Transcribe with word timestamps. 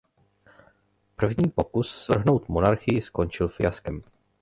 První 1.15 1.49
pokus 1.49 1.95
svrhnout 2.03 2.49
monarchii 2.49 3.01
skončil 3.01 3.47
fiaskem. 3.49 4.03